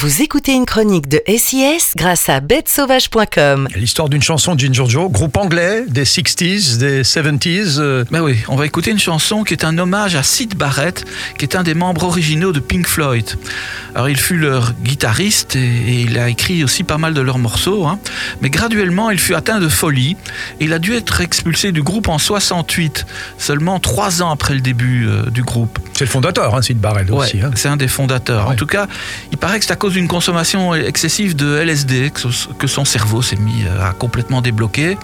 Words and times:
Vous 0.00 0.22
écoutez 0.22 0.52
une 0.52 0.64
chronique 0.64 1.08
de 1.08 1.20
SIS 1.28 1.92
grâce 1.94 2.30
à 2.30 2.40
bêtesauvage.com. 2.40 3.68
L'histoire 3.76 4.08
d'une 4.08 4.22
chanson 4.22 4.54
de 4.54 4.60
Ginger 4.60 4.86
Joe, 4.88 5.10
groupe 5.10 5.36
anglais 5.36 5.84
des 5.88 6.04
60s, 6.04 6.78
des 6.78 7.02
70s. 7.02 7.76
euh, 7.78 8.04
Ben 8.10 8.22
oui, 8.22 8.38
on 8.48 8.56
va 8.56 8.64
écouter 8.64 8.92
une 8.92 8.98
chanson 8.98 9.44
qui 9.44 9.52
est 9.52 9.62
un 9.62 9.76
hommage 9.76 10.16
à 10.16 10.22
Sid 10.22 10.54
Barrett, 10.54 11.04
qui 11.36 11.44
est 11.44 11.54
un 11.54 11.62
des 11.62 11.74
membres 11.74 12.04
originaux 12.04 12.52
de 12.52 12.60
Pink 12.60 12.86
Floyd. 12.86 13.28
Alors 13.94 14.08
il 14.08 14.16
fut 14.16 14.38
leur 14.38 14.72
guitariste 14.82 15.54
et, 15.56 15.58
et 15.58 16.00
il 16.00 16.18
a 16.18 16.30
écrit 16.30 16.64
aussi 16.64 16.82
pas 16.82 16.96
mal 16.96 17.12
de 17.12 17.20
leurs 17.20 17.38
morceaux, 17.38 17.84
hein. 17.86 17.98
mais 18.40 18.48
graduellement 18.48 19.10
il 19.10 19.18
fut 19.18 19.34
atteint 19.34 19.60
de 19.60 19.68
folie 19.68 20.16
et 20.60 20.64
il 20.64 20.72
a 20.72 20.78
dû 20.78 20.94
être 20.94 21.20
expulsé 21.20 21.72
du 21.72 21.82
groupe 21.82 22.08
en 22.08 22.16
68, 22.16 23.04
seulement 23.36 23.78
trois 23.80 24.22
ans 24.22 24.30
après 24.30 24.54
le 24.54 24.62
début 24.62 25.06
euh, 25.06 25.28
du 25.28 25.42
groupe. 25.42 25.78
C'est 25.92 26.04
le 26.04 26.10
fondateur, 26.10 26.54
hein, 26.54 26.62
Sid 26.62 26.78
Barrett 26.78 27.10
aussi. 27.10 27.42
Hein. 27.42 27.50
c'est 27.54 27.68
un 27.68 27.76
des 27.76 27.88
fondateurs. 27.88 28.46
Ouais. 28.46 28.52
En 28.54 28.56
tout 28.56 28.64
cas, 28.66 28.86
il 29.30 29.36
paraît 29.36 29.58
que 29.58 29.66
c'est 29.66 29.72
à 29.72 29.76
cause 29.76 29.89
d'une 29.92 30.08
consommation 30.08 30.74
excessive 30.74 31.36
de 31.36 31.56
LSD 31.56 32.10
que, 32.58 32.66
son 32.66 32.84
cerveau 32.84 33.22
s'est 33.22 33.36
mis 33.36 33.64
euh, 33.64 33.88
à 33.88 33.92
complètement 33.92 34.40
débloquer. 34.42 34.96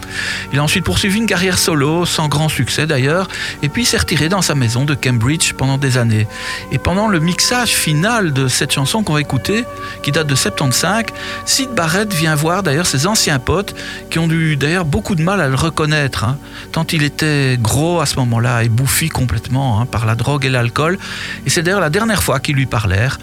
Il 0.52 0.58
a 0.58 0.62
ensuite 0.62 0.84
poursuivi 0.84 1.18
une 1.18 1.26
carrière 1.26 1.58
solo, 1.58 2.06
sans 2.06 2.28
grand 2.28 2.48
succès 2.48 2.86
d'ailleurs, 2.86 3.28
et 3.62 3.68
puis 3.68 3.84
s'est 3.84 3.98
retiré 3.98 4.28
dans 4.28 4.42
sa 4.42 4.54
maison 4.54 4.84
de 4.84 4.94
Cambridge 4.94 5.52
pendant 5.54 5.78
des 5.78 5.98
années. 5.98 6.26
Et 6.72 6.78
pendant 6.78 7.08
le 7.08 7.20
mixage 7.20 7.70
final 7.70 8.32
de 8.32 8.48
cette 8.48 8.72
chanson 8.72 9.02
qu'on 9.02 9.14
va 9.14 9.20
écouter, 9.20 9.64
qui 10.02 10.12
date 10.12 10.26
de 10.26 10.34
75, 10.34 11.04
Sid 11.44 11.70
Barrett 11.70 12.12
vient 12.12 12.34
voir 12.34 12.62
d'ailleurs 12.62 12.86
ses 12.86 13.06
anciens 13.06 13.38
potes 13.38 13.74
qui 14.10 14.18
ont 14.18 14.30
eu 14.30 14.56
d'ailleurs 14.56 14.84
beaucoup 14.84 15.14
de 15.14 15.22
mal 15.22 15.40
à 15.40 15.48
le 15.48 15.54
reconnaître, 15.54 16.24
hein, 16.24 16.38
tant 16.72 16.86
il 16.92 17.02
était 17.02 17.58
gros 17.60 18.00
à 18.00 18.06
ce 18.06 18.16
moment-là 18.16 18.62
et 18.62 18.68
bouffi 18.68 19.08
complètement 19.08 19.80
hein, 19.80 19.86
par 19.86 20.06
la 20.06 20.14
drogue 20.14 20.44
et 20.44 20.50
l'alcool. 20.50 20.98
Et 21.44 21.50
c'est 21.50 21.62
d'ailleurs 21.62 21.80
la 21.80 21.90
dernière 21.90 22.22
fois 22.22 22.40
qu'ils 22.40 22.56
lui 22.56 22.66
parlèrent. 22.66 23.18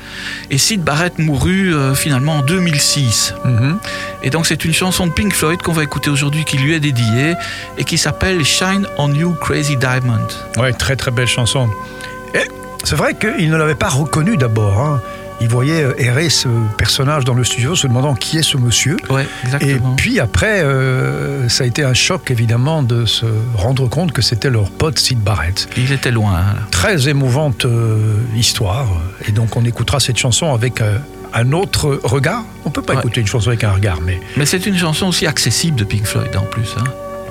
Et 0.50 0.58
Sid 0.58 0.82
Barrett 0.82 1.20
mourut 1.20 1.53
euh, 1.54 1.94
finalement 1.96 2.38
en 2.38 2.42
2006. 2.42 3.34
Mhm. 3.46 3.78
Et 4.24 4.30
donc 4.30 4.46
c'est 4.48 4.64
une 4.66 4.74
chanson 4.74 5.08
de 5.08 5.12
Pink 5.12 5.34
Floyd 5.34 5.62
qu'on 5.62 5.74
va 5.74 5.84
écouter 5.84 6.10
aujourd'hui 6.10 6.46
qui 6.46 6.58
lui 6.58 6.74
est 6.74 6.80
dédiée 6.80 7.34
et 7.78 7.84
qui 7.84 7.98
s'appelle 7.98 8.44
Shine 8.44 8.88
on 8.98 9.14
You 9.14 9.36
Crazy 9.40 9.78
Diamond. 9.78 10.28
Ouais, 10.58 10.74
très 10.74 10.96
très 10.96 11.12
belle 11.12 11.28
chanson. 11.28 11.70
Et 12.34 12.48
c'est 12.84 12.96
vrai 12.96 13.14
qu'il 13.16 13.50
ne 13.50 13.58
l'avait 13.58 13.76
pas 13.76 13.90
reconnu 13.90 14.38
d'abord. 14.38 14.80
hein. 14.80 15.02
Il 15.42 15.50
voyait 15.50 15.84
euh, 15.84 15.94
errer 15.98 16.30
ce 16.30 16.48
personnage 16.78 17.26
dans 17.26 17.34
le 17.34 17.44
studio, 17.44 17.76
se 17.76 17.88
demandant 17.88 18.14
qui 18.14 18.38
est 18.38 18.44
ce 18.44 18.56
monsieur. 18.56 18.96
Ouais, 19.10 19.28
Et 19.60 19.76
puis 19.98 20.20
après, 20.22 20.62
euh, 20.62 21.50
ça 21.50 21.66
a 21.66 21.68
été 21.68 21.84
un 21.84 21.94
choc 21.96 22.32
évidemment 22.32 22.82
de 22.82 23.06
se 23.06 23.26
rendre 23.56 23.90
compte 23.90 24.14
que 24.14 24.22
c'était 24.22 24.50
leur 24.52 24.70
pote 24.70 25.00
Sid 25.00 25.20
Barrett. 25.20 25.68
Il 25.76 25.92
était 25.92 26.12
loin. 26.12 26.36
hein. 26.38 26.56
Très 26.72 27.10
émouvante 27.10 27.66
euh, 27.66 28.16
histoire. 28.38 28.88
Et 29.28 29.32
donc 29.32 29.58
on 29.58 29.66
écoutera 29.66 30.00
cette 30.00 30.18
chanson 30.18 30.54
avec 30.54 30.80
euh, 30.80 30.98
un 31.34 31.52
autre 31.52 32.00
regard. 32.04 32.44
On 32.66 32.70
peut 32.70 32.82
pas 32.82 32.94
Ouais. 32.94 33.00
écouter 33.00 33.22
une 33.22 33.28
chanson 33.28 33.50
avec 33.50 33.64
un 33.64 33.72
regard, 33.72 34.00
mais 34.02 34.20
Mais 34.38 34.46
c'est 34.46 34.66
une 34.66 34.78
chanson 34.78 35.08
aussi 35.08 35.26
accessible 35.28 35.78
de 35.78 35.84
Pink 35.84 36.06
Floyd 36.06 36.36
en 36.36 36.44
plus. 36.44 36.76
hein. 36.80 36.84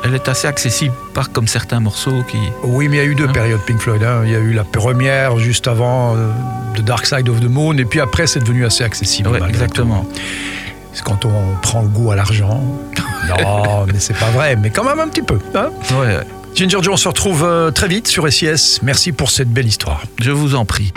Elle 0.05 0.15
est 0.17 0.29
assez 0.29 0.49
accessible, 0.49 0.93
pas 1.15 1.25
comme 1.33 1.47
certains 1.47 1.79
morceaux 1.79 2.25
qui. 2.25 2.37
oui, 2.65 2.89
mais 2.89 2.97
il 2.97 2.99
y 2.99 3.03
a 3.03 3.07
eu 3.09 3.15
deux 3.15 3.29
Hein? 3.29 3.33
périodes 3.33 3.61
Pink 3.65 3.79
Floyd. 3.79 4.03
hein. 4.03 4.23
Il 4.25 4.33
y 4.33 4.35
a 4.35 4.41
eu 4.41 4.53
la 4.53 4.65
première 4.65 5.39
juste 5.39 5.69
avant 5.69 6.17
euh, 6.17 6.29
The 6.75 6.81
Dark 6.81 7.07
Side 7.07 7.29
of 7.29 7.39
the 7.41 7.49
Moon, 7.49 7.77
et 7.79 7.85
puis 7.85 8.01
après 8.01 8.27
c'est 8.27 8.41
devenu 8.41 8.65
assez 8.67 8.83
accessible. 8.83 9.29
Ouais, 9.29 9.41
exactement. 9.49 10.05
C'est 10.93 11.05
quand 11.05 11.25
on 11.25 11.55
prend 11.63 11.83
le 11.83 11.89
goût 11.89 12.11
à 12.11 12.17
l'argent. 12.17 12.61
non, 13.29 13.87
mais 13.87 13.99
c'est 14.01 14.17
pas 14.19 14.31
vrai, 14.31 14.57
mais 14.57 14.71
quand 14.71 14.85
même 14.85 14.99
un 14.99 15.09
petit 15.09 15.23
peu. 15.23 15.39
hein. 15.55 15.71
Ouais, 15.93 16.07
ouais. 16.17 16.27
Ginger 16.55 16.79
Joe, 16.83 16.95
on 16.95 16.97
se 16.99 17.09
retrouve 17.09 17.45
euh, 17.45 17.71
très 17.71 17.89
vite 17.89 18.09
sur 18.09 18.31
SIS. 18.31 18.81
Merci 18.83 19.13
pour 19.13 19.31
cette 19.31 19.49
belle 19.49 19.67
histoire. 19.69 20.03
je 20.21 20.33
vous 20.33 20.55
en 20.57 20.65
prie. 20.67 20.93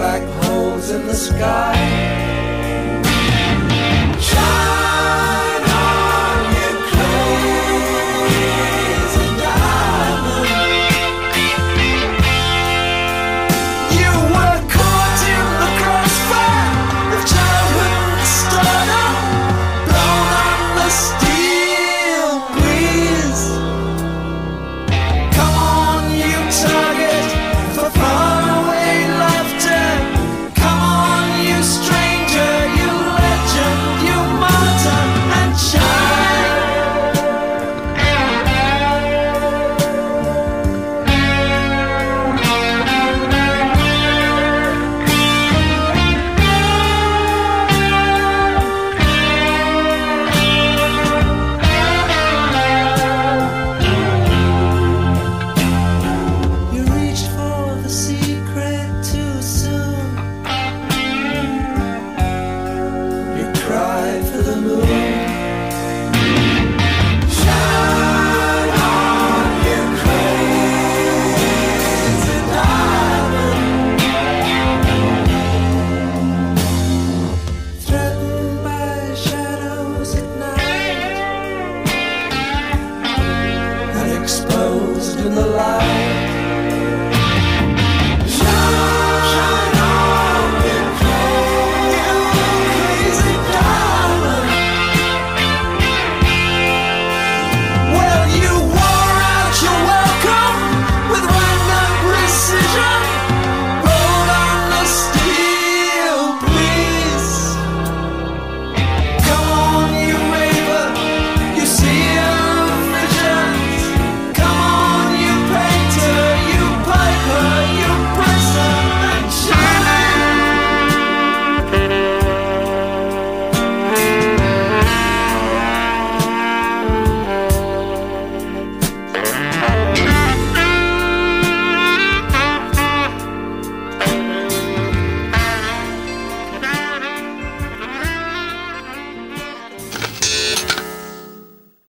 Black 0.00 0.22
holes 0.44 0.90
in 0.90 1.06
the 1.06 1.14
sky. 1.14 2.29